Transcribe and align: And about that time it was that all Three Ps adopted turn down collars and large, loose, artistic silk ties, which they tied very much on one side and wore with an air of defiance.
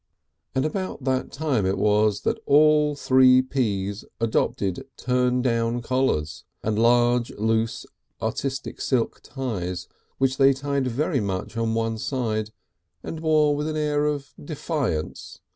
And 0.55 0.65
about 0.65 1.03
that 1.03 1.31
time 1.31 1.63
it 1.67 1.77
was 1.77 2.21
that 2.21 2.39
all 2.47 2.95
Three 2.95 3.43
Ps 3.43 4.03
adopted 4.19 4.87
turn 4.97 5.43
down 5.43 5.83
collars 5.83 6.43
and 6.63 6.79
large, 6.79 7.29
loose, 7.33 7.85
artistic 8.19 8.81
silk 8.81 9.19
ties, 9.21 9.87
which 10.17 10.37
they 10.37 10.53
tied 10.53 10.87
very 10.87 11.19
much 11.19 11.55
on 11.55 11.75
one 11.75 11.99
side 11.99 12.49
and 13.03 13.19
wore 13.19 13.55
with 13.55 13.67
an 13.67 13.77
air 13.77 14.05
of 14.07 14.33
defiance. 14.43 15.39